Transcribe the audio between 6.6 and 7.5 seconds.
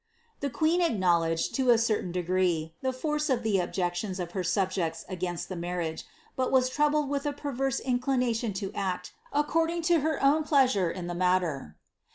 troubled with a